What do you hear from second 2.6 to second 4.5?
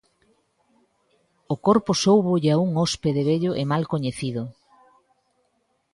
un hóspede vello e mal coñecido.